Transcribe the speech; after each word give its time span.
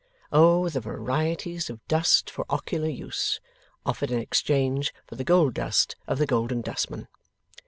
Oh 0.31 0.67
the 0.67 0.79
varieties 0.79 1.69
of 1.69 1.87
dust 1.87 2.27
for 2.31 2.43
ocular 2.49 2.89
use, 2.89 3.39
offered 3.85 4.09
in 4.09 4.17
exchange 4.17 4.91
for 5.05 5.15
the 5.15 5.23
gold 5.23 5.53
dust 5.53 5.95
of 6.07 6.17
the 6.17 6.25
Golden 6.25 6.61
Dustman! 6.61 7.07